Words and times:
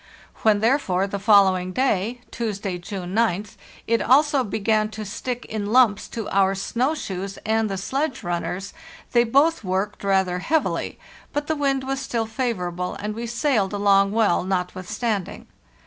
When, 0.41 0.55
ra) 0.55 0.61
therefore, 0.61 1.05
the 1.05 1.19
following 1.19 1.73
day 1.73 2.21
(Tuesday, 2.31 2.79
June 2.79 3.13
9th), 3.13 3.55
it 3.85 4.01
also 4.01 4.43
began 4.43 4.89
to 4.89 5.05
stick 5.05 5.45
in 5.45 5.71
lumps 5.71 6.07
to 6.07 6.27
our 6.29 6.55
snow 6.55 6.95
shoes 6.95 7.37
and 7.45 7.69
the 7.69 7.77
sledge 7.77 8.23
runners, 8.23 8.73
they 9.11 9.23
both 9.23 9.63
worked 9.63 10.03
rather 10.03 10.39
heavily; 10.39 10.97
but 11.33 11.45
the 11.45 11.55
wind 11.55 11.83
was 11.83 11.99
still 11.99 12.25
favorable, 12.25 12.95
and 12.95 13.13
we 13.13 13.27
sailed 13.27 13.73
along 13.73 14.11
well 14.11 14.43
notwith 14.43 14.87
standing. 14.87 15.45